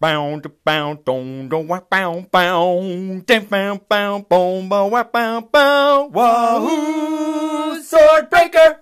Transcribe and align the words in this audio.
Bound 0.00 0.44
to 0.44 0.48
bound, 0.48 1.04
don't 1.04 1.48
don't 1.48 1.66
whack 1.66 1.90
bound 1.90 2.30
bound, 2.30 3.26
ding 3.26 3.46
bound 3.46 3.88
bound, 3.88 4.28
boom 4.28 4.68
boom 4.68 4.92
whack 4.92 5.10
bound 5.10 5.50
bound, 5.50 6.14
wahoo, 6.14 7.82
sword 7.82 8.30
breaker. 8.30 8.80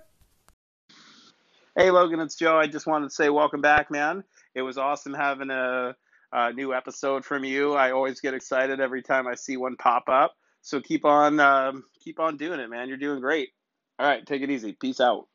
Hey 1.75 1.91
Logan, 1.91 2.21
it's 2.21 2.35
Joe. 2.35 2.59
I 2.59 2.67
just 2.67 2.87
wanted 2.87 3.09
to 3.09 3.15
say 3.15 3.31
welcome 3.31 3.63
back, 3.63 3.91
man. 3.91 4.25
It 4.55 4.61
was 4.61 4.77
awesome 4.77 5.15
having 5.15 5.49
a, 5.49 5.97
a 6.33 6.53
new 6.53 6.75
episode 6.75 7.25
from 7.25 7.45
you. 7.45 7.73
I 7.73 7.93
always 7.93 8.21
get 8.21 8.35
excited 8.35 8.79
every 8.79 9.01
time 9.03 9.27
I 9.27 9.37
see 9.37 9.57
one 9.57 9.77
pop 9.77 10.11
up. 10.11 10.35
So 10.61 10.83
keep 10.83 11.07
on, 11.07 11.41
um, 11.41 11.85
keep 12.05 12.21
on 12.21 12.37
doing 12.37 12.61
it, 12.61 12.69
man. 12.69 12.89
You're 12.89 12.99
doing 12.99 13.21
great. 13.21 13.51
All 13.99 14.07
right, 14.07 14.27
take 14.27 14.43
it 14.43 14.51
easy. 14.51 14.73
Peace 14.75 15.01
out. 15.01 15.29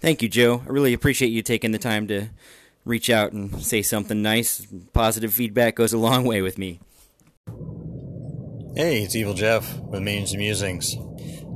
Thank 0.00 0.22
you, 0.22 0.28
Joe. 0.28 0.62
I 0.66 0.70
really 0.70 0.92
appreciate 0.92 1.28
you 1.28 1.42
taking 1.42 1.70
the 1.70 1.78
time 1.78 2.08
to 2.08 2.30
reach 2.84 3.10
out 3.10 3.32
and 3.32 3.62
say 3.62 3.82
something 3.82 4.22
nice. 4.22 4.66
Positive 4.92 5.32
feedback 5.32 5.76
goes 5.76 5.92
a 5.92 5.98
long 5.98 6.24
way 6.24 6.42
with 6.42 6.58
me. 6.58 6.80
Hey, 8.74 9.02
it's 9.02 9.14
Evil 9.14 9.34
Jeff 9.34 9.78
with 9.80 10.02
Meanings 10.02 10.32
and 10.32 10.40
Musings. 10.40 10.96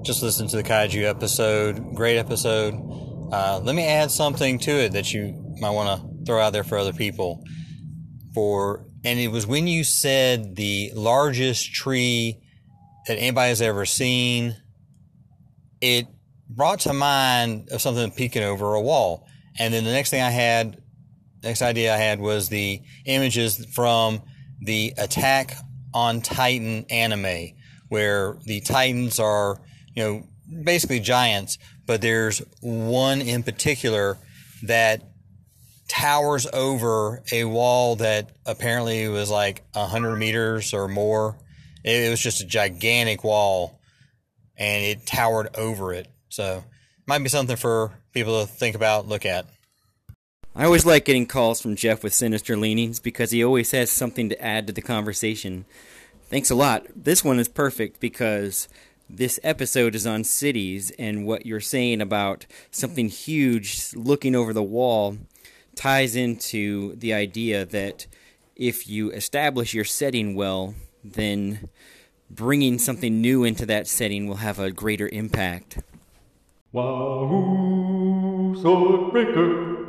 Just 0.02 0.22
listened 0.22 0.50
to 0.50 0.56
the 0.56 0.62
Kaiju 0.62 1.04
episode. 1.04 1.94
Great 1.94 2.18
episode. 2.18 2.74
Uh, 3.32 3.60
let 3.62 3.74
me 3.74 3.84
add 3.84 4.10
something 4.10 4.58
to 4.60 4.70
it 4.70 4.92
that 4.92 5.12
you 5.12 5.54
might 5.60 5.70
want 5.70 6.00
to 6.00 6.24
throw 6.26 6.40
out 6.40 6.52
there 6.52 6.64
for 6.64 6.78
other 6.78 6.92
people. 6.92 7.42
For 8.34 8.86
and 9.04 9.18
it 9.18 9.28
was 9.28 9.46
when 9.46 9.66
you 9.66 9.82
said 9.82 10.56
the 10.56 10.92
largest 10.94 11.72
tree 11.72 12.40
that 13.06 13.16
anybody 13.18 13.48
has 13.48 13.62
ever 13.62 13.86
seen. 13.86 14.56
It 15.80 16.06
brought 16.48 16.80
to 16.80 16.92
mind 16.92 17.68
of 17.70 17.80
something 17.80 18.10
peeking 18.10 18.42
over 18.42 18.74
a 18.74 18.80
wall, 18.80 19.26
and 19.58 19.72
then 19.72 19.84
the 19.84 19.92
next 19.92 20.10
thing 20.10 20.22
I 20.22 20.30
had 20.30 20.80
next 21.46 21.62
idea 21.62 21.94
I 21.94 21.98
had 21.98 22.20
was 22.20 22.48
the 22.48 22.82
images 23.04 23.64
from 23.74 24.22
the 24.60 24.94
Attack 24.98 25.56
on 25.94 26.20
Titan 26.20 26.84
anime, 26.90 27.54
where 27.88 28.36
the 28.44 28.60
Titans 28.60 29.18
are, 29.18 29.60
you 29.94 30.02
know, 30.02 30.22
basically 30.64 31.00
giants, 31.00 31.58
but 31.86 32.00
there's 32.00 32.42
one 32.60 33.20
in 33.20 33.42
particular 33.42 34.18
that 34.64 35.02
towers 35.88 36.46
over 36.52 37.22
a 37.32 37.44
wall 37.44 37.96
that 37.96 38.32
apparently 38.44 39.08
was 39.08 39.30
like 39.30 39.64
100 39.72 40.16
meters 40.16 40.74
or 40.74 40.88
more. 40.88 41.38
It 41.84 42.10
was 42.10 42.20
just 42.20 42.40
a 42.40 42.46
gigantic 42.46 43.22
wall 43.22 43.80
and 44.56 44.84
it 44.84 45.06
towered 45.06 45.56
over 45.56 45.92
it. 45.92 46.08
So, 46.28 46.64
might 47.06 47.22
be 47.22 47.28
something 47.28 47.56
for 47.56 47.92
people 48.12 48.40
to 48.40 48.50
think 48.50 48.74
about, 48.74 49.06
look 49.06 49.24
at. 49.24 49.46
I 50.58 50.64
always 50.64 50.86
like 50.86 51.04
getting 51.04 51.26
calls 51.26 51.60
from 51.60 51.76
Jeff 51.76 52.02
with 52.02 52.14
sinister 52.14 52.56
leanings 52.56 52.98
because 52.98 53.30
he 53.30 53.44
always 53.44 53.72
has 53.72 53.90
something 53.90 54.30
to 54.30 54.42
add 54.42 54.66
to 54.66 54.72
the 54.72 54.80
conversation. 54.80 55.66
Thanks 56.30 56.50
a 56.50 56.54
lot. 56.54 56.86
This 56.96 57.22
one 57.22 57.38
is 57.38 57.46
perfect 57.46 58.00
because 58.00 58.66
this 59.06 59.38
episode 59.42 59.94
is 59.94 60.06
on 60.06 60.24
cities, 60.24 60.90
and 60.98 61.26
what 61.26 61.44
you're 61.44 61.60
saying 61.60 62.00
about 62.00 62.46
something 62.70 63.10
huge 63.10 63.90
looking 63.94 64.34
over 64.34 64.54
the 64.54 64.62
wall 64.62 65.18
ties 65.74 66.16
into 66.16 66.96
the 66.96 67.12
idea 67.12 67.66
that 67.66 68.06
if 68.56 68.88
you 68.88 69.10
establish 69.10 69.74
your 69.74 69.84
setting 69.84 70.34
well, 70.34 70.74
then 71.04 71.68
bringing 72.30 72.78
something 72.78 73.20
new 73.20 73.44
into 73.44 73.66
that 73.66 73.86
setting 73.86 74.26
will 74.26 74.36
have 74.36 74.58
a 74.58 74.72
greater 74.72 75.10
impact. 75.12 75.80
Wahoo, 76.72 78.58
sword 78.62 79.12
breaker. 79.12 79.85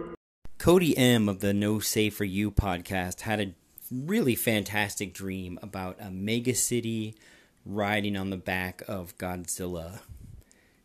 Cody 0.58 0.98
M 0.98 1.30
of 1.30 1.40
the 1.40 1.54
No 1.54 1.80
Save 1.80 2.16
for 2.16 2.26
You 2.26 2.50
podcast 2.50 3.22
had 3.22 3.40
a 3.40 3.54
really 3.92 4.34
fantastic 4.34 5.14
dream 5.14 5.60
about 5.62 5.98
a 6.00 6.10
mega 6.10 6.56
city 6.56 7.16
riding 7.64 8.18
on 8.18 8.32
the 8.32 8.38
back 8.38 8.82
of 8.88 9.18
Godzilla. 9.20 10.00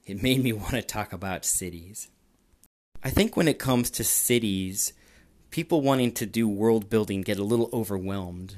It 0.05 0.23
made 0.23 0.43
me 0.43 0.53
want 0.53 0.73
to 0.73 0.83
talk 0.83 1.13
about 1.15 1.47
cities. 1.47 2.09
I 3.03 3.09
think 3.09 3.35
when 3.35 3.49
it 3.49 3.59
comes 3.59 3.91
to 3.93 4.05
cities, 4.05 4.93
people 5.51 5.81
wanting 5.81 6.13
to 6.13 6.27
do 6.27 6.47
world 6.47 6.91
building 6.91 7.23
get 7.23 7.39
a 7.39 7.45
little 7.45 7.71
overwhelmed. 7.73 8.57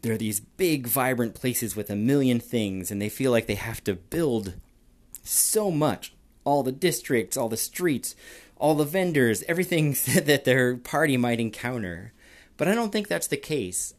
There 0.00 0.14
are 0.14 0.18
these 0.18 0.40
big, 0.40 0.86
vibrant 0.86 1.34
places 1.34 1.76
with 1.76 1.90
a 1.90 1.96
million 1.96 2.40
things, 2.40 2.90
and 2.90 3.00
they 3.00 3.10
feel 3.10 3.30
like 3.30 3.46
they 3.46 3.54
have 3.56 3.84
to 3.84 3.94
build 3.94 4.54
so 5.22 5.70
much 5.70 6.14
all 6.44 6.62
the 6.62 6.72
districts, 6.72 7.36
all 7.36 7.48
the 7.48 7.56
streets, 7.56 8.16
all 8.62 8.76
the 8.76 8.84
vendors, 8.84 9.42
everything 9.48 9.96
that 10.24 10.44
their 10.44 10.76
party 10.76 11.16
might 11.16 11.40
encounter. 11.40 12.12
But 12.56 12.68
I 12.68 12.74
don't 12.74 12.92
think 12.92 13.08
that's 13.08 13.26
the 13.26 13.36
case. 13.36 13.92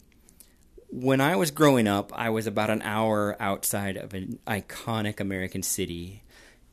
When 0.89 1.19
I 1.19 1.35
was 1.35 1.51
growing 1.51 1.87
up, 1.87 2.11
I 2.15 2.29
was 2.29 2.47
about 2.47 2.69
an 2.69 2.81
hour 2.81 3.35
outside 3.39 3.97
of 3.97 4.13
an 4.13 4.39
iconic 4.47 5.19
American 5.19 5.63
city, 5.63 6.23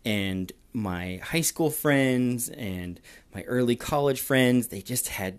and 0.05 0.53
my 0.73 1.21
high 1.23 1.41
school 1.41 1.71
friends 1.71 2.49
and 2.51 3.01
my 3.35 3.43
early 3.43 3.75
college 3.77 4.21
friends, 4.21 4.69
they 4.69 4.83
just 4.83 5.09
had 5.09 5.39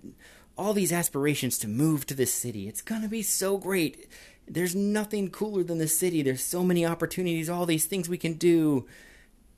all 0.58 0.74
these 0.74 0.92
aspirations 0.92 1.58
to 1.60 1.70
move 1.70 2.06
to 2.08 2.14
this 2.14 2.34
city. 2.34 2.68
It's 2.68 2.82
going 2.82 3.02
to 3.02 3.08
be 3.08 3.22
so 3.22 3.58
great. 3.58 4.10
There's 4.46 4.76
nothing 4.76 5.30
cooler 5.30 5.64
than 5.64 5.78
the 5.78 5.88
city. 5.88 6.22
There's 6.22 6.44
so 6.44 6.64
many 6.64 6.86
opportunities, 6.86 7.50
all 7.50 7.66
these 7.66 7.86
things 7.86 8.10
we 8.10 8.18
can 8.18 8.34
do. 8.34 8.88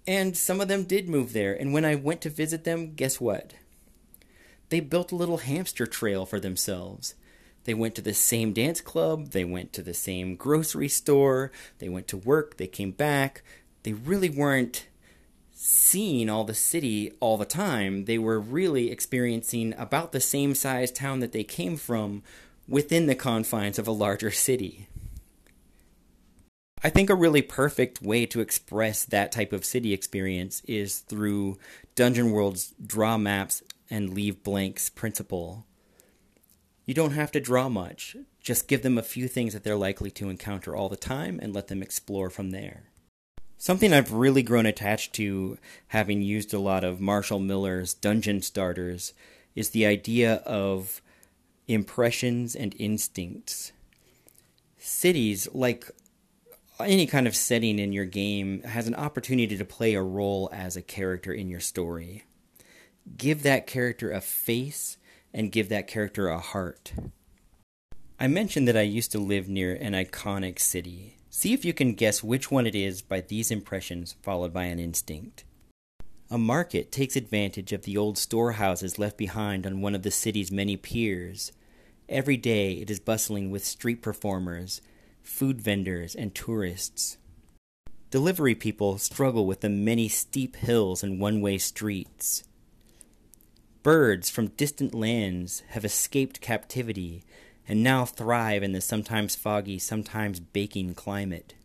And 0.06 0.36
some 0.36 0.60
of 0.60 0.68
them 0.68 0.84
did 0.84 1.08
move 1.08 1.34
there. 1.34 1.54
And 1.54 1.74
when 1.74 1.86
I 1.86 1.96
went 1.96 2.22
to 2.22 2.30
visit 2.30 2.64
them, 2.64 2.94
guess 2.94 3.22
what? 3.22 3.54
They 4.70 4.80
built 4.80 5.12
a 5.12 5.16
little 5.16 5.38
hamster 5.38 5.86
trail 5.86 6.26
for 6.26 6.40
themselves. 6.40 7.16
They 7.66 7.74
went 7.74 7.96
to 7.96 8.02
the 8.02 8.14
same 8.14 8.52
dance 8.52 8.82
club, 8.82 9.30
they 9.30 9.46
went 9.46 9.72
to 9.74 9.82
the 9.82 9.94
same 9.94 10.36
grocery 10.36 10.90
store, 10.90 11.52
they 11.80 11.88
went 11.88 12.10
to 12.10 12.18
work, 12.18 12.58
they 12.58 12.68
came 12.68 12.92
back. 12.92 13.42
They 13.84 13.94
really 13.94 14.30
weren't 14.30 14.88
seeing 15.54 16.30
all 16.30 16.44
the 16.44 16.54
city 16.54 17.14
all 17.20 17.38
the 17.38 17.46
time. 17.46 18.06
They 18.06 18.18
were 18.18 18.40
really 18.40 18.92
experiencing 18.92 19.74
about 19.78 20.12
the 20.12 20.20
same 20.20 20.56
size 20.56 20.92
town 20.92 21.20
that 21.20 21.32
they 21.32 21.44
came 21.44 21.78
from 21.78 22.24
within 22.68 23.06
the 23.06 23.16
confines 23.16 23.80
of 23.80 23.88
a 23.88 23.92
larger 23.92 24.32
city. 24.32 24.88
I 26.86 26.90
think 26.90 27.10
a 27.10 27.16
really 27.16 27.42
perfect 27.42 28.02
way 28.02 28.26
to 28.26 28.42
express 28.42 29.06
that 29.06 29.32
type 29.32 29.54
of 29.54 29.64
city 29.64 29.94
experience 29.94 30.62
is 30.66 31.00
through 31.00 31.58
Dungeon 31.96 32.32
World's 32.32 32.74
draw 32.86 33.18
maps 33.18 33.64
and 33.90 34.14
leave 34.14 34.44
blanks 34.44 34.90
principle. 34.90 35.66
You 36.86 36.94
don't 36.94 37.12
have 37.12 37.32
to 37.32 37.40
draw 37.40 37.70
much, 37.70 38.18
just 38.42 38.68
give 38.68 38.82
them 38.82 38.98
a 38.98 39.04
few 39.04 39.30
things 39.30 39.54
that 39.54 39.64
they're 39.64 39.78
likely 39.78 40.12
to 40.12 40.30
encounter 40.30 40.76
all 40.76 40.90
the 40.90 40.98
time 40.98 41.40
and 41.42 41.54
let 41.54 41.70
them 41.70 41.82
explore 41.82 42.30
from 42.30 42.52
there. 42.52 42.84
Something 43.58 43.94
I've 43.94 44.12
really 44.12 44.44
grown 44.44 44.66
attached 44.66 45.14
to, 45.14 45.58
having 45.88 46.22
used 46.22 46.54
a 46.54 46.60
lot 46.60 46.84
of 46.84 47.00
Marshall 47.00 47.40
Miller's 47.40 47.94
dungeon 47.94 48.42
starters, 48.42 49.14
is 49.56 49.70
the 49.70 49.86
idea 49.86 50.36
of 50.46 51.02
impressions 51.70 52.58
and 52.58 52.76
instincts. 52.78 53.72
Cities, 54.78 55.48
like 55.54 55.90
any 56.80 57.06
kind 57.06 57.28
of 57.28 57.36
setting 57.36 57.80
in 57.80 57.94
your 57.94 58.06
game 58.06 58.64
has 58.64 58.88
an 58.88 58.96
opportunity 58.96 59.58
to 59.58 59.66
play 59.66 59.94
a 59.94 60.02
role 60.02 60.50
as 60.52 60.76
a 60.76 60.82
character 60.82 61.32
in 61.32 61.50
your 61.50 61.60
story. 61.60 62.24
Give 63.16 63.44
that 63.44 63.68
character 63.68 64.12
a 64.12 64.22
face 64.22 64.98
and 65.34 65.52
give 65.52 65.70
that 65.70 65.88
character 65.88 66.28
a 66.30 66.40
heart. 66.40 66.94
I 68.20 68.28
mentioned 68.28 68.68
that 68.68 68.78
I 68.78 68.82
used 68.82 69.12
to 69.12 69.20
live 69.20 69.50
near 69.50 69.74
an 69.76 69.94
iconic 69.94 70.60
city. 70.60 71.18
See 71.30 71.54
if 71.54 71.66
you 71.66 71.74
can 71.74 71.94
guess 71.94 72.24
which 72.24 72.50
one 72.50 72.66
it 72.66 72.76
is 72.76 73.02
by 73.02 73.22
these 73.22 73.52
impressions 73.52 74.16
followed 74.22 74.54
by 74.54 74.66
an 74.66 74.80
instinct. 74.80 75.44
A 76.30 76.38
market 76.38 76.92
takes 76.92 77.16
advantage 77.16 77.74
of 77.74 77.84
the 77.84 77.98
old 77.98 78.18
storehouses 78.18 78.98
left 78.98 79.18
behind 79.18 79.68
on 79.68 79.82
one 79.82 79.94
of 79.94 80.04
the 80.04 80.12
city's 80.12 80.52
many 80.52 80.78
piers. 80.78 81.52
Every 82.08 82.38
day 82.38 82.74
it 82.74 82.90
is 82.90 83.00
bustling 83.00 83.52
with 83.52 83.66
street 83.66 84.02
performers 84.02 84.82
food 85.24 85.62
vendors, 85.62 86.14
and 86.14 86.36
tourists. 86.36 87.18
Delivery 88.12 88.54
people 88.54 89.00
struggle 89.00 89.48
with 89.48 89.62
the 89.62 89.70
many 89.70 90.08
steep 90.08 90.56
hills 90.58 91.02
and 91.02 91.20
one 91.20 91.42
way 91.42 91.58
streets. 91.58 92.44
Birds 93.82 94.30
from 94.30 94.50
distant 94.50 94.94
lands 94.94 95.64
have 95.70 95.84
escaped 95.84 96.40
captivity 96.40 97.24
and 97.68 97.82
now 97.82 98.06
thrive 98.06 98.62
in 98.62 98.74
the 98.74 98.82
sometimes 98.82 99.36
foggy, 99.36 99.80
sometimes 99.80 100.40
baking 100.40 100.94
climate. 100.94 101.56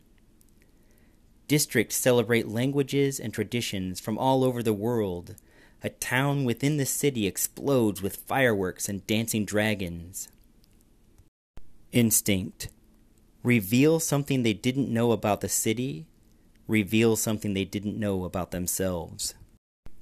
Districts 1.49 1.96
celebrate 1.96 2.49
languages 2.49 3.19
and 3.19 3.32
traditions 3.32 4.00
from 4.00 4.19
all 4.19 4.44
over 4.44 4.62
the 4.62 4.72
world. 4.72 5.34
A 5.82 5.90
town 5.90 6.44
within 6.44 6.76
the 6.76 6.87
city 6.87 7.26
explodes 7.26 8.02
with 8.02 8.16
fireworks 8.16 8.88
and 8.88 9.06
dancing 9.06 9.44
dragons. 9.44 10.28
Instinct 11.93 12.69
reveal 13.43 14.00
something 14.00 14.43
they 14.43 14.52
didn't 14.52 14.93
know 14.93 15.12
about 15.12 15.40
the 15.40 15.49
city, 15.49 16.06
reveal 16.67 17.17
something 17.17 17.55
they 17.55 17.64
didn't 17.64 17.99
know 17.99 18.25
about 18.25 18.50
themselves. 18.50 19.35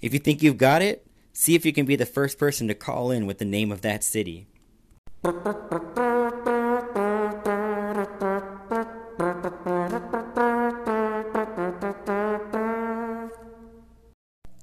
If 0.00 0.12
you 0.12 0.18
think 0.18 0.42
you've 0.42 0.58
got 0.58 0.82
it, 0.82 1.06
see 1.32 1.54
if 1.54 1.64
you 1.64 1.72
can 1.72 1.86
be 1.86 1.96
the 1.96 2.06
first 2.06 2.38
person 2.38 2.68
to 2.68 2.74
call 2.74 3.10
in 3.10 3.26
with 3.26 3.38
the 3.38 3.44
name 3.44 3.70
of 3.70 3.82
that 3.82 4.02
city. 4.02 4.46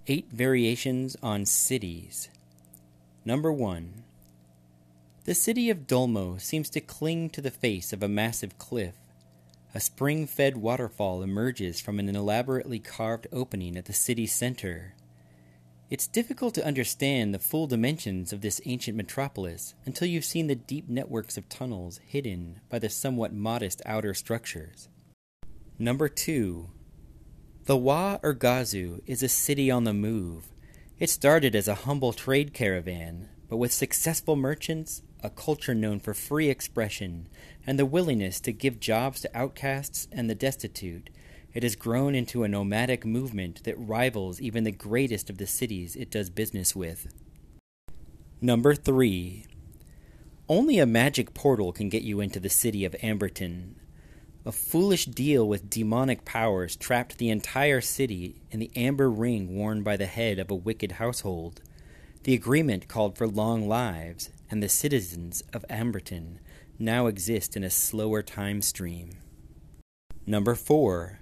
Eight 0.06 0.28
variations 0.32 1.16
on 1.24 1.46
cities. 1.46 2.30
Number 3.26 3.52
one. 3.52 4.04
The 5.26 5.34
city 5.34 5.70
of 5.70 5.88
Dulmo 5.88 6.38
seems 6.42 6.70
to 6.72 6.82
cling 6.82 7.30
to 7.30 7.40
the 7.40 7.50
face 7.50 7.94
of 7.94 8.04
a 8.04 8.10
massive 8.10 8.58
cliff. 8.58 8.96
A 9.74 9.80
spring 9.80 10.28
fed 10.28 10.58
waterfall 10.58 11.24
emerges 11.24 11.80
from 11.80 11.98
an 11.98 12.14
elaborately 12.14 12.80
carved 12.80 13.28
opening 13.32 13.78
at 13.78 13.86
the 13.86 13.94
city's 13.94 14.34
center. 14.34 14.96
It's 15.90 16.08
difficult 16.08 16.54
to 16.56 16.66
understand 16.66 17.34
the 17.34 17.40
full 17.40 17.68
dimensions 17.68 18.34
of 18.34 18.42
this 18.42 18.60
ancient 18.66 18.98
metropolis 18.98 19.76
until 19.86 20.10
you've 20.10 20.26
seen 20.26 20.48
the 20.48 20.56
deep 20.56 20.90
networks 20.90 21.38
of 21.38 21.48
tunnels 21.48 22.02
hidden 22.06 22.60
by 22.68 22.80
the 22.80 22.90
somewhat 22.90 23.32
modest 23.32 23.82
outer 23.86 24.14
structures. 24.14 24.90
Number 25.80 26.10
2. 26.10 26.70
The 27.64 27.78
Wa 27.78 28.18
Urgazu 28.24 29.00
is 29.06 29.24
a 29.24 29.30
city 29.30 29.72
on 29.72 29.86
the 29.86 29.94
move. 29.94 30.50
It 31.00 31.10
started 31.10 31.56
as 31.56 31.70
a 31.70 31.76
humble 31.76 32.12
trade 32.12 32.54
caravan, 32.54 33.30
but 33.48 33.58
with 33.58 33.72
successful 33.72 34.36
merchants, 34.36 35.02
a 35.24 35.30
culture 35.30 35.74
known 35.74 36.00
for 36.00 36.14
free 36.14 36.50
expression, 36.50 37.28
and 37.66 37.80
the 37.80 37.86
willingness 37.86 38.40
to 38.42 38.52
give 38.52 38.80
jobs 38.80 39.22
to 39.22 39.38
outcasts 39.38 40.08
and 40.12 40.30
the 40.30 40.36
destitute, 40.36 41.10
it 41.54 41.64
has 41.64 41.76
grown 41.76 42.14
into 42.14 42.44
a 42.44 42.48
nomadic 42.48 43.06
movement 43.06 43.64
that 43.64 43.80
rivals 43.80 44.42
even 44.42 44.64
the 44.64 44.72
greatest 44.72 45.30
of 45.30 45.38
the 45.38 45.48
cities 45.48 45.96
it 45.96 46.12
does 46.12 46.30
business 46.30 46.76
with. 46.76 47.14
Number 48.42 48.76
3. 48.76 49.46
Only 50.50 50.80
a 50.80 50.86
magic 50.86 51.34
portal 51.34 51.72
can 51.72 51.88
get 51.88 52.04
you 52.04 52.20
into 52.20 52.40
the 52.40 52.50
city 52.50 52.84
of 52.84 52.94
Amberton. 53.02 53.76
A 54.46 54.52
foolish 54.52 55.06
deal 55.06 55.48
with 55.48 55.70
demonic 55.70 56.26
powers 56.26 56.76
trapped 56.76 57.18
the 57.18 57.30
entire 57.30 57.80
city 57.80 58.42
in 58.52 58.60
the 58.60 58.72
amber 58.76 59.10
ring 59.10 59.56
worn 59.56 59.84
by 59.84 59.96
the 59.96 60.06
head 60.06 60.38
of 60.38 60.52
a 60.52 60.56
wicked 60.56 60.94
household. 60.94 61.62
The 62.24 62.34
agreement 62.34 62.90
called 62.90 63.18
for 63.18 63.28
long 63.28 63.70
lives, 63.70 64.30
and 64.54 64.62
the 64.62 64.70
citizens 64.70 65.42
of 65.52 65.66
Amberton 65.68 66.38
now 66.78 67.08
exist 67.08 67.58
in 67.58 67.64
a 67.64 67.72
slower 67.72 68.22
time 68.22 68.62
stream. 68.62 69.18
Number 70.28 70.54
4. 70.54 71.18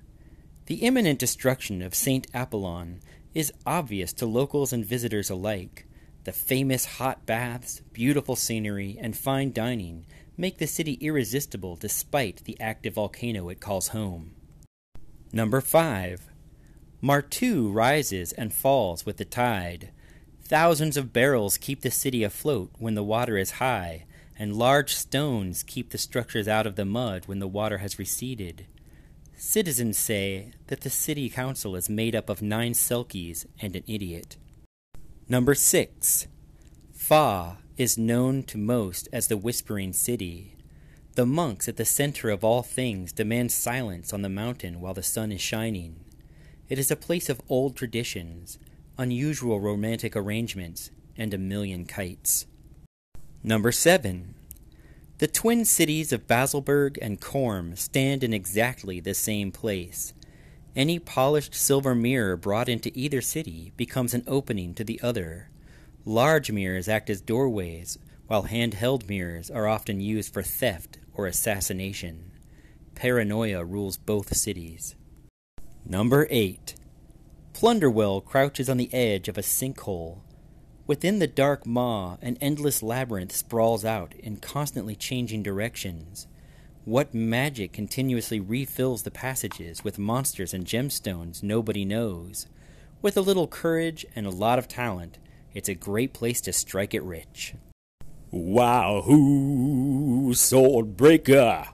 The 0.65 0.83
imminent 0.83 1.17
destruction 1.17 1.81
of 1.81 1.95
St. 1.95 2.27
Apollon 2.33 2.99
is 3.33 3.53
obvious 3.65 4.11
to 4.11 4.25
locals 4.25 4.73
and 4.73 4.85
visitors 4.85 5.29
alike. 5.29 5.87
The 6.25 6.33
famous 6.33 6.97
hot 6.97 7.25
baths, 7.25 7.79
beautiful 7.93 8.35
scenery, 8.35 8.97
and 8.99 9.15
fine 9.15 9.53
dining 9.53 10.05
make 10.35 10.57
the 10.57 10.67
city 10.67 10.97
irresistible 10.99 11.77
despite 11.77 12.43
the 12.43 12.59
active 12.59 12.95
volcano 12.95 13.47
it 13.47 13.61
calls 13.61 13.87
home. 13.87 14.35
Number 15.31 15.61
5. 15.61 16.27
Martu 17.01 17.73
rises 17.73 18.33
and 18.33 18.53
falls 18.53 19.05
with 19.05 19.15
the 19.15 19.23
tide. 19.23 19.93
Thousands 20.51 20.97
of 20.97 21.13
barrels 21.13 21.57
keep 21.57 21.79
the 21.79 21.89
city 21.89 22.25
afloat 22.25 22.71
when 22.77 22.93
the 22.93 23.05
water 23.05 23.37
is 23.37 23.51
high, 23.51 24.03
and 24.37 24.53
large 24.53 24.93
stones 24.93 25.63
keep 25.63 25.91
the 25.91 25.97
structures 25.97 26.45
out 26.45 26.67
of 26.67 26.75
the 26.75 26.83
mud 26.83 27.25
when 27.25 27.39
the 27.39 27.47
water 27.47 27.77
has 27.77 27.97
receded. 27.97 28.65
Citizens 29.33 29.97
say 29.97 30.51
that 30.67 30.81
the 30.81 30.89
city 30.89 31.29
council 31.29 31.73
is 31.77 31.89
made 31.89 32.13
up 32.13 32.27
of 32.27 32.41
nine 32.41 32.73
selkies 32.73 33.45
and 33.61 33.77
an 33.77 33.85
idiot. 33.87 34.35
Number 35.29 35.55
6. 35.55 36.27
Fa 36.91 37.59
is 37.77 37.97
known 37.97 38.43
to 38.43 38.57
most 38.57 39.07
as 39.13 39.27
the 39.27 39.37
Whispering 39.37 39.93
City. 39.93 40.57
The 41.15 41.25
monks 41.25 41.69
at 41.69 41.77
the 41.77 41.85
center 41.85 42.29
of 42.29 42.43
all 42.43 42.61
things 42.61 43.13
demand 43.13 43.53
silence 43.53 44.11
on 44.11 44.21
the 44.21 44.27
mountain 44.27 44.81
while 44.81 44.93
the 44.93 45.01
sun 45.01 45.31
is 45.31 45.39
shining. 45.39 46.03
It 46.67 46.77
is 46.77 46.91
a 46.91 46.97
place 46.97 47.29
of 47.29 47.39
old 47.47 47.77
traditions, 47.77 48.59
unusual 49.01 49.59
romantic 49.59 50.15
arrangements, 50.15 50.91
and 51.17 51.33
a 51.33 51.37
million 51.39 51.85
kites. 51.85 52.45
Number 53.41 53.71
7. 53.71 54.35
The 55.17 55.27
twin 55.27 55.65
cities 55.65 56.13
of 56.13 56.27
Baselberg 56.27 56.99
and 57.01 57.19
Korm 57.19 57.75
stand 57.75 58.23
in 58.23 58.31
exactly 58.31 58.99
the 58.99 59.15
same 59.15 59.51
place. 59.51 60.13
Any 60.75 60.99
polished 60.99 61.55
silver 61.55 61.95
mirror 61.95 62.37
brought 62.37 62.69
into 62.69 62.91
either 62.93 63.21
city 63.21 63.73
becomes 63.75 64.13
an 64.13 64.23
opening 64.27 64.75
to 64.75 64.83
the 64.83 65.01
other. 65.01 65.49
Large 66.05 66.51
mirrors 66.51 66.87
act 66.87 67.09
as 67.09 67.21
doorways, 67.21 67.97
while 68.27 68.43
handheld 68.43 69.09
mirrors 69.09 69.49
are 69.49 69.67
often 69.67 69.99
used 69.99 70.31
for 70.31 70.43
theft 70.43 70.99
or 71.15 71.25
assassination. 71.25 72.31
Paranoia 72.93 73.65
rules 73.65 73.97
both 73.97 74.37
cities. 74.37 74.95
Number 75.83 76.27
8. 76.29 76.75
Plunderwell 77.61 78.25
crouches 78.25 78.69
on 78.69 78.77
the 78.77 78.91
edge 78.91 79.27
of 79.27 79.37
a 79.37 79.43
sinkhole. 79.43 80.21
Within 80.87 81.19
the 81.19 81.27
dark 81.27 81.63
maw, 81.63 82.17
an 82.19 82.35
endless 82.41 82.81
labyrinth 82.81 83.35
sprawls 83.35 83.85
out 83.85 84.15
in 84.15 84.37
constantly 84.37 84.95
changing 84.95 85.43
directions. 85.43 86.25
What 86.85 87.13
magic 87.13 87.71
continuously 87.71 88.39
refills 88.39 89.03
the 89.03 89.11
passages 89.11 89.83
with 89.83 89.99
monsters 89.99 90.55
and 90.55 90.65
gemstones 90.65 91.43
nobody 91.43 91.85
knows? 91.85 92.47
With 92.99 93.15
a 93.15 93.21
little 93.21 93.45
courage 93.45 94.07
and 94.15 94.25
a 94.25 94.31
lot 94.31 94.57
of 94.57 94.67
talent, 94.67 95.19
it's 95.53 95.69
a 95.69 95.75
great 95.75 96.13
place 96.13 96.41
to 96.41 96.53
strike 96.53 96.95
it 96.95 97.03
rich. 97.03 97.53
Wahoo! 98.31 100.33
Swordbreaker! 100.33 101.67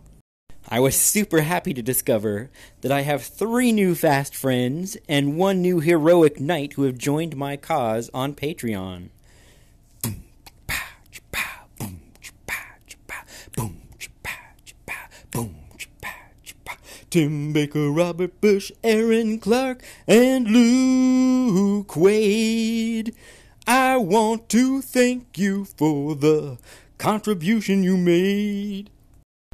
I 0.70 0.82
was 0.82 0.98
super 0.98 1.42
happy 1.42 1.74
to 1.74 1.82
discover 1.82 2.50
that 2.82 2.92
I 2.92 3.02
have 3.02 3.24
three 3.24 3.72
new 3.72 3.96
fast 3.96 4.36
friends 4.36 4.98
and 5.08 5.38
one 5.38 5.62
new 5.62 5.80
heroic 5.80 6.42
knight 6.42 6.74
who 6.74 6.84
have 6.84 6.98
joined 6.98 7.38
my 7.38 7.56
cause 7.56 8.10
on 8.14 8.36
Patreon. 8.36 9.10
Tim 17.10 17.54
Baker, 17.54 17.90
Robert 17.90 18.42
Bush, 18.42 18.70
Aaron 18.84 19.40
Clark, 19.40 19.82
and 20.06 20.50
Luke 20.50 21.96
Wade. 21.96 23.16
I 23.66 23.96
want 23.96 24.50
to 24.50 24.82
thank 24.82 25.38
you 25.38 25.64
for 25.64 26.14
the 26.16 26.58
contribution 26.98 27.82
you 27.82 27.96
made. 27.96 28.90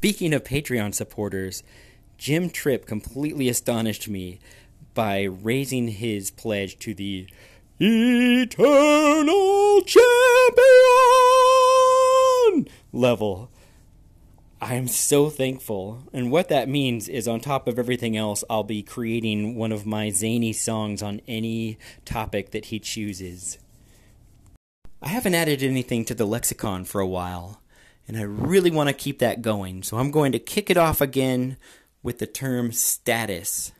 Speaking 0.04 0.34
of 0.34 0.44
Patreon 0.44 0.94
supporters, 0.94 1.64
Jim 2.18 2.50
Tripp 2.50 2.86
completely 2.86 3.48
astonished 3.48 4.10
me 4.10 4.38
by 4.94 5.22
raising 5.24 5.88
his 5.88 6.30
pledge 6.30 6.78
to 6.80 6.94
the 6.94 7.26
Eternal 7.80 8.22
Champion 9.84 10.04
level. 12.92 13.50
I'm 14.60 14.90
so 14.90 15.30
thankful. 15.30 16.04
And 16.12 16.30
what 16.30 16.50
that 16.50 16.68
means 16.68 17.08
is, 17.08 17.26
on 17.26 17.40
top 17.40 17.66
of 17.70 17.80
everything 17.80 18.18
else, 18.18 18.44
I'll 18.50 18.66
be 18.66 18.84
creating 18.84 19.56
one 19.56 19.72
of 19.72 19.86
my 19.86 20.10
zany 20.10 20.52
songs 20.52 21.02
on 21.02 21.22
any 21.30 21.78
topic 22.04 22.52
that 22.52 22.66
he 22.66 22.80
chooses. 22.80 23.58
I 25.02 25.08
haven't 25.08 25.36
added 25.36 25.64
anything 25.64 26.04
to 26.04 26.14
the 26.14 26.28
lexicon 26.28 26.84
for 26.84 27.00
a 27.00 27.08
while, 27.08 27.62
and 28.08 28.18
I 28.18 28.22
really 28.24 28.72
want 28.72 28.90
to 28.90 28.94
keep 28.94 29.20
that 29.20 29.42
going, 29.42 29.84
so 29.84 29.98
I'm 29.98 30.12
going 30.12 30.32
to 30.34 30.40
kick 30.40 30.70
it 30.70 30.78
off 30.78 31.02
again 31.02 31.58
with 32.02 32.20
the 32.20 32.28
term 32.28 32.72
status. 32.72 33.72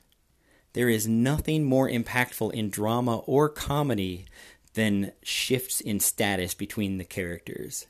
There 0.74 0.90
is 0.90 1.08
nothing 1.08 1.64
more 1.64 1.90
impactful 1.90 2.54
in 2.54 2.70
drama 2.70 3.18
or 3.20 3.50
comedy 3.50 4.26
than 4.74 5.12
shifts 5.22 5.82
in 5.82 6.00
status 6.00 6.54
between 6.54 6.98
the 6.98 7.04
characters. 7.04 7.86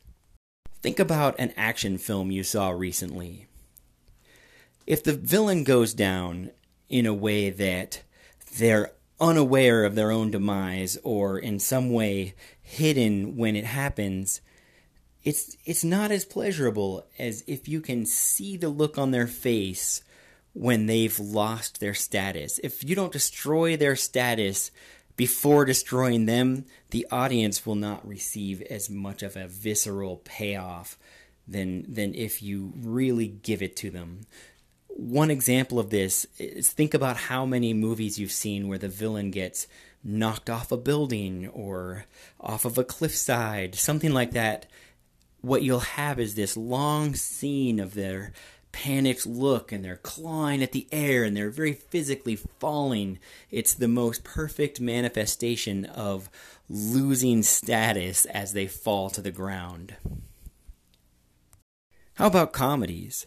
Think 0.81 0.99
about 0.99 1.39
an 1.39 1.53
action 1.55 1.97
film 1.97 2.29
you 2.29 2.43
saw 2.43 2.71
recently. 2.71 3.47
If 4.85 5.01
the 5.03 5.13
villain 5.13 5.63
goes 5.63 5.93
down 5.93 6.51
in 6.89 7.05
a 7.05 7.13
way 7.13 7.49
that 7.49 8.03
they're 8.57 8.91
unaware 9.19 9.85
of 9.85 9.95
their 9.95 10.11
own 10.11 10.31
demise 10.31 10.97
or 11.03 11.39
in 11.39 11.59
some 11.59 11.93
way 11.93 12.33
hidden 12.61 13.37
when 13.37 13.55
it 13.55 13.63
happens, 13.65 14.41
it's 15.23 15.55
it's 15.65 15.83
not 15.83 16.11
as 16.11 16.25
pleasurable 16.25 17.05
as 17.17 17.43
if 17.47 17.67
you 17.67 17.81
can 17.81 18.05
see 18.05 18.57
the 18.57 18.69
look 18.69 18.97
on 18.97 19.11
their 19.11 19.27
face 19.27 20.03
when 20.53 20.85
they've 20.85 21.19
lost 21.19 21.79
their 21.79 21.93
status. 21.93 22.59
If 22.63 22.83
you 22.83 22.95
don't 22.95 23.11
destroy 23.11 23.75
their 23.75 23.95
status 23.95 24.71
before 25.15 25.65
destroying 25.65 26.25
them, 26.25 26.65
the 26.91 27.07
audience 27.11 27.65
will 27.65 27.75
not 27.75 28.07
receive 28.07 28.61
as 28.63 28.89
much 28.89 29.23
of 29.23 29.35
a 29.35 29.47
visceral 29.47 30.17
payoff 30.17 30.97
than 31.47 31.91
than 31.91 32.13
if 32.13 32.43
you 32.43 32.73
really 32.75 33.27
give 33.27 33.61
it 33.61 33.75
to 33.77 33.89
them. 33.89 34.21
One 34.87 35.31
example 35.31 35.79
of 35.79 35.89
this 35.89 36.27
is 36.37 36.69
think 36.69 36.93
about 36.93 37.17
how 37.17 37.45
many 37.45 37.73
movies 37.73 38.19
you've 38.19 38.31
seen 38.31 38.67
where 38.67 38.77
the 38.77 38.89
villain 38.89 39.31
gets 39.31 39.67
knocked 40.03 40.49
off 40.49 40.71
a 40.71 40.77
building 40.77 41.47
or 41.47 42.05
off 42.39 42.65
of 42.65 42.77
a 42.77 42.83
cliffside, 42.83 43.73
something 43.75 44.11
like 44.11 44.31
that. 44.31 44.67
What 45.43 45.61
you'll 45.61 45.81
have 45.81 46.21
is 46.21 46.35
this 46.35 46.55
long 46.55 47.13
scene 47.13 47.77
of 47.77 47.93
their 47.93 48.31
panicked 48.71 49.25
look 49.25 49.73
and 49.73 49.83
they're 49.83 49.97
clawing 49.97 50.63
at 50.63 50.71
the 50.71 50.87
air 50.89 51.25
and 51.25 51.35
they're 51.35 51.49
very 51.49 51.73
physically 51.73 52.37
falling. 52.37 53.19
It's 53.51 53.73
the 53.73 53.89
most 53.89 54.23
perfect 54.23 54.79
manifestation 54.79 55.83
of 55.85 56.29
losing 56.69 57.43
status 57.43 58.23
as 58.25 58.53
they 58.53 58.67
fall 58.67 59.09
to 59.11 59.21
the 59.21 59.31
ground. 59.31 59.97
How 62.15 62.27
about 62.27 62.53
comedies? 62.53 63.25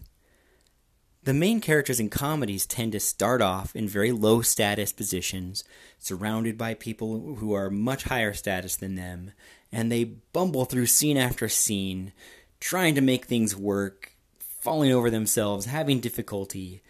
The 1.22 1.34
main 1.34 1.60
characters 1.60 2.00
in 2.00 2.08
comedies 2.08 2.64
tend 2.66 2.92
to 2.92 3.00
start 3.00 3.42
off 3.42 3.76
in 3.76 3.88
very 3.88 4.12
low 4.12 4.40
status 4.42 4.92
positions, 4.92 5.64
surrounded 5.98 6.56
by 6.56 6.74
people 6.74 7.34
who 7.34 7.52
are 7.52 7.68
much 7.68 8.04
higher 8.04 8.32
status 8.32 8.76
than 8.76 8.94
them, 8.94 9.32
and 9.72 9.90
they 9.90 10.04
bumble 10.04 10.64
through 10.64 10.86
scene 10.86 11.16
after 11.16 11.48
scene, 11.48 12.12
trying 12.60 12.94
to 12.94 13.00
make 13.00 13.26
things 13.26 13.56
work, 13.56 14.12
falling 14.38 14.92
over 14.92 15.10
themselves, 15.10 15.66
having 15.66 16.00
difficulty. 16.00 16.82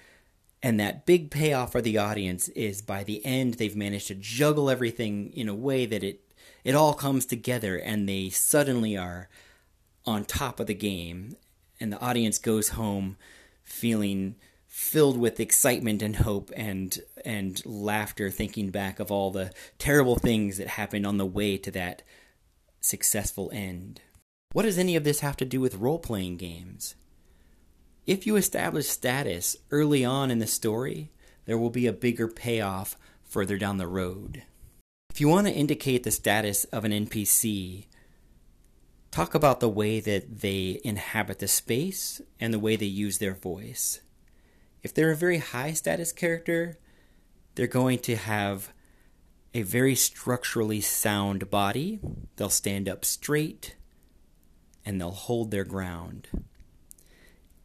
And 0.63 0.81
that 0.81 1.07
big 1.07 1.31
payoff 1.31 1.73
for 1.73 1.81
the 1.81 1.99
audience 1.99 2.49
is 2.49 2.83
by 2.83 3.05
the 3.05 3.25
end, 3.25 3.55
they've 3.55 3.77
managed 3.77 4.09
to 4.09 4.15
juggle 4.15 4.71
everything 4.71 5.33
in 5.33 5.49
a 5.49 5.55
way 5.55 5.87
that 5.87 6.03
it, 6.03 6.21
it 6.65 6.75
all 6.75 6.95
comes 6.95 7.27
together 7.27 7.77
and 7.77 8.09
they 8.09 8.31
suddenly 8.31 8.97
are 8.97 9.29
on 10.05 10.25
top 10.25 10.61
of 10.61 10.67
the 10.67 10.75
game. 10.75 11.37
And 11.79 11.93
the 11.93 12.01
audience 12.01 12.39
goes 12.39 12.71
home 12.71 13.17
feeling 13.63 14.37
filled 14.77 15.19
with 15.19 15.41
excitement 15.41 16.03
and 16.03 16.17
hope 16.17 16.51
and 16.55 16.99
and 17.25 17.65
laughter 17.65 18.31
thinking 18.31 18.71
back 18.71 19.01
of 19.01 19.11
all 19.11 19.31
the 19.31 19.51
terrible 19.79 20.17
things 20.17 20.59
that 20.59 20.69
happened 20.69 21.07
on 21.07 21.17
the 21.17 21.25
way 21.25 21.57
to 21.57 21.71
that 21.71 22.03
successful 22.87 23.51
end. 23.53 24.01
What 24.53 24.63
does 24.63 24.79
any 24.79 24.97
of 24.97 25.05
this 25.05 25.21
have 25.21 25.37
to 25.39 25.45
do 25.45 25.61
with 25.61 25.75
role 25.75 25.99
playing 25.99 26.37
games? 26.37 26.95
If 28.07 28.27
you 28.27 28.37
establish 28.37 28.89
status 28.89 29.57
early 29.71 30.05
on 30.05 30.31
in 30.31 30.39
the 30.39 30.47
story, 30.47 31.11
there 31.45 31.59
will 31.59 31.71
be 31.71 31.87
a 31.87 31.93
bigger 31.93 32.29
payoff 32.29 32.97
further 33.25 33.59
down 33.59 33.79
the 33.79 33.89
road. 33.89 34.45
If 35.11 35.21
you 35.21 35.29
want 35.29 35.49
to 35.49 35.53
indicate 35.53 36.05
the 36.05 36.11
status 36.11 36.65
of 36.67 36.85
an 36.85 36.93
NPC, 36.93 37.87
talk 39.11 39.35
about 39.35 39.61
the 39.61 39.69
way 39.69 39.99
that 39.99 40.41
they 40.41 40.81
inhabit 40.85 41.41
the 41.41 41.49
space 41.49 42.21
and 42.39 42.55
the 42.55 42.59
way 42.59 42.77
they 42.77 42.87
use 42.87 43.19
their 43.19 43.35
voice. 43.35 44.01
If 44.83 44.95
they're 44.95 45.11
a 45.11 45.17
very 45.17 45.39
high 45.39 45.73
status 45.73 46.13
character, 46.13 46.79
they're 47.57 47.67
going 47.67 47.99
to 48.01 48.15
have 48.15 48.73
a 49.57 49.63
very 49.63 49.95
structurally 49.95 50.83
sound 50.83 51.51
body. 51.51 51.99
They'll 52.37 52.51
stand 52.51 52.91
up 52.91 53.07
straight 53.07 53.75
and 54.85 55.01
they'll 55.01 55.11
hold 55.13 55.51
their 55.51 55.65
ground. 55.65 56.29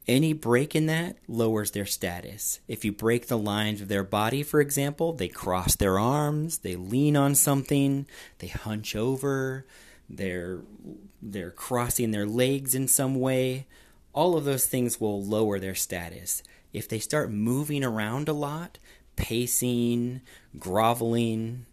Any 0.07 0.31
break 0.31 0.74
in 0.74 0.86
that 0.86 1.17
lowers 1.27 1.71
their 1.71 1.86
status. 1.86 2.62
If 2.65 2.86
you 2.86 2.93
break 2.93 3.27
the 3.27 3.38
lines 3.38 3.81
of 3.81 3.89
their 3.89 4.05
body, 4.05 4.41
for 4.41 4.62
example, 4.62 5.12
they 5.12 5.27
cross 5.27 5.75
their 5.75 6.00
arms, 6.00 6.60
they 6.60 6.77
lean 6.77 7.17
on 7.17 7.36
something, 7.36 8.07
they 8.39 8.48
hunch 8.48 8.95
over, 8.95 9.65
they're 10.10 10.62
they're 11.21 11.51
crossing 11.51 12.12
their 12.12 12.25
legs 12.25 12.74
in 12.74 12.88
some 12.88 13.15
way, 13.15 13.67
all 14.13 14.38
of 14.38 14.45
those 14.45 14.65
things 14.65 15.01
will 15.01 15.21
lower 15.21 15.60
their 15.60 15.75
status. 15.75 16.41
If 16.71 16.88
they 16.88 17.00
start 17.00 17.31
moving 17.31 17.83
around 17.83 18.29
a 18.29 18.33
lot, 18.33 18.79
pacing, 19.17 20.21
groveling, 20.57 21.65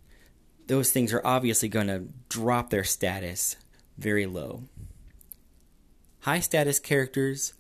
those 0.69 0.93
things 0.93 1.13
are 1.13 1.27
obviously 1.27 1.69
going 1.69 1.89
to 1.89 2.05
drop 2.29 2.71
their 2.71 2.85
status 2.85 3.57
very 3.97 4.27
low. 4.27 4.63
High 6.21 6.41
status 6.41 6.79
characters 6.79 7.55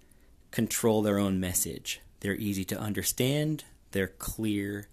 control 0.50 1.02
their 1.02 1.18
own 1.18 1.40
message. 1.40 2.00
They're 2.20 2.34
easy 2.34 2.64
to 2.66 2.78
understand, 2.78 3.64
they're 3.92 4.08
clear, 4.08 4.88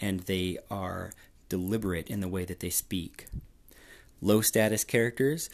and 0.00 0.20
they 0.20 0.58
are 0.70 1.12
deliberate 1.48 2.08
in 2.08 2.20
the 2.20 2.28
way 2.28 2.44
that 2.44 2.60
they 2.60 2.70
speak. 2.70 3.26
Low 4.20 4.40
status 4.40 4.84
characters 4.84 5.50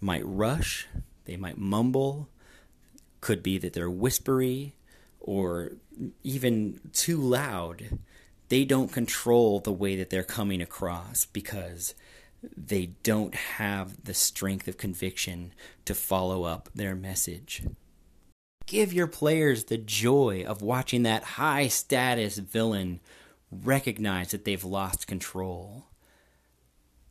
might 0.00 0.24
rush, 0.24 0.86
they 1.24 1.36
might 1.36 1.58
mumble, 1.58 2.28
could 3.20 3.42
be 3.42 3.58
that 3.58 3.72
they're 3.72 3.90
whispery 3.90 4.74
or 5.20 5.72
even 6.22 6.80
too 6.92 7.18
loud. 7.18 7.98
They 8.48 8.64
don't 8.64 8.92
control 8.92 9.60
the 9.60 9.72
way 9.72 9.96
that 9.96 10.10
they're 10.10 10.22
coming 10.22 10.60
across 10.62 11.24
because 11.24 11.94
they 12.56 12.90
don't 13.02 13.34
have 13.34 14.04
the 14.04 14.14
strength 14.14 14.68
of 14.68 14.76
conviction 14.76 15.52
to 15.84 15.94
follow 15.94 16.44
up 16.44 16.68
their 16.74 16.94
message. 16.94 17.64
Give 18.66 18.92
your 18.92 19.06
players 19.06 19.64
the 19.64 19.78
joy 19.78 20.44
of 20.46 20.62
watching 20.62 21.02
that 21.04 21.22
high 21.22 21.68
status 21.68 22.38
villain 22.38 23.00
recognize 23.50 24.32
that 24.32 24.44
they've 24.44 24.64
lost 24.64 25.06
control. 25.06 25.86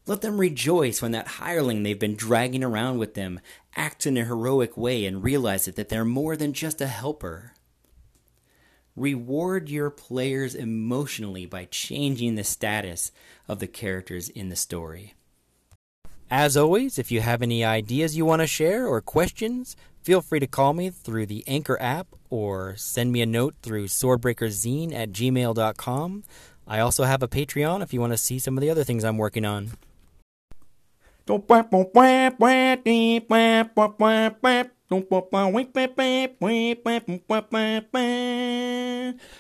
Let 0.05 0.21
them 0.21 0.37
rejoice 0.37 1.01
when 1.01 1.11
that 1.13 1.27
hireling 1.27 1.83
they've 1.83 1.97
been 1.97 2.15
dragging 2.15 2.63
around 2.63 2.99
with 2.99 3.15
them 3.15 3.39
acts 3.75 4.05
in 4.05 4.17
a 4.17 4.25
heroic 4.25 4.77
way 4.77 5.05
and 5.05 5.23
realize 5.23 5.65
that 5.65 5.89
they're 5.89 6.05
more 6.05 6.35
than 6.35 6.53
just 6.53 6.79
a 6.79 6.87
helper. 6.87 7.53
Reward 8.95 9.69
your 9.69 9.89
players 9.89 10.55
emotionally 10.55 11.45
by 11.45 11.65
changing 11.65 12.35
the 12.35 12.45
status 12.45 13.11
of 13.45 13.59
the 13.59 13.67
characters 13.67 14.29
in 14.29 14.47
the 14.47 14.55
story. 14.55 15.15
As 16.31 16.55
always, 16.55 16.97
if 16.97 17.11
you 17.11 17.19
have 17.19 17.41
any 17.41 17.63
ideas 17.63 18.15
you 18.15 18.25
want 18.25 18.41
to 18.41 18.47
share 18.47 18.87
or 18.87 19.01
questions, 19.01 19.75
feel 20.01 20.21
free 20.21 20.39
to 20.39 20.47
call 20.47 20.73
me 20.73 20.89
through 20.89 21.25
the 21.25 21.43
Anchor 21.45 21.77
app 21.81 22.07
or 22.29 22.75
send 22.77 23.11
me 23.11 23.21
a 23.21 23.25
note 23.25 23.55
through 23.61 23.87
swordbreakerzine 23.87 24.93
at 24.93 25.11
gmail.com. 25.11 26.23
I 26.65 26.79
also 26.79 27.03
have 27.03 27.21
a 27.21 27.27
Patreon 27.27 27.83
if 27.83 27.93
you 27.93 27.99
want 27.99 28.13
to 28.13 28.17
see 28.17 28.39
some 28.39 28.57
of 28.57 28.61
the 28.61 28.69
other 28.69 28.85
things 28.85 29.03
I'm 29.03 29.17
working 29.17 29.45
on. 29.45 29.71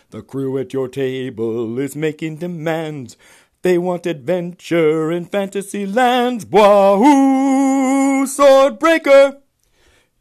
The 0.09 0.23
crew 0.23 0.57
at 0.57 0.73
your 0.73 0.87
table 0.87 1.77
is 1.79 1.95
making 1.95 2.37
demands. 2.37 3.17
They 3.61 3.77
want 3.77 4.07
adventure 4.07 5.11
in 5.11 5.25
fantasy 5.25 5.85
lands. 5.85 6.43
Wahoo! 6.47 8.25
Swordbreaker! 8.25 9.41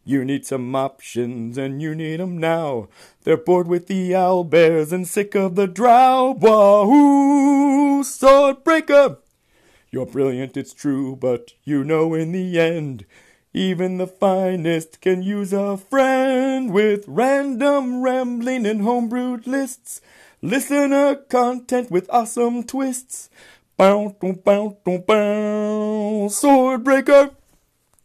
You 0.05 0.23
need 0.23 0.45
some 0.45 0.77
options 0.77 1.57
and 1.57 1.81
you 1.81 1.95
need 1.95 2.21
'em 2.21 2.37
now. 2.37 2.89
They're 3.23 3.39
bored 3.39 3.69
with 3.69 3.87
the 3.87 4.11
owlbears 4.11 4.93
and 4.93 5.09
sick 5.09 5.35
of 5.35 5.55
the 5.55 5.67
drow. 5.67 6.37
Wahoo! 6.39 8.03
Swordbreaker! 8.03 9.24
You're 9.95 10.07
brilliant, 10.07 10.57
it's 10.57 10.75
true, 10.75 11.15
but 11.15 11.53
you 11.63 11.85
know 11.85 12.15
in 12.15 12.33
the 12.33 12.59
end, 12.59 13.07
even 13.53 13.99
the 13.99 14.09
finest 14.09 15.01
can 15.01 15.23
use 15.23 15.53
a 15.53 15.77
friend 15.77 16.73
with 16.73 17.05
random 17.07 18.03
rambling 18.03 18.67
and 18.67 18.81
homebrewed 18.81 19.47
lists. 19.47 20.01
Listener 20.43 21.15
content 21.15 21.93
with 21.93 22.11
awesome 22.11 22.65
twists. 22.65 23.31
Bow, 23.77 24.17
bow, 24.21 24.77
bow, 24.85 24.99
bow, 24.99 26.29
Swordbreaker! 26.29 27.31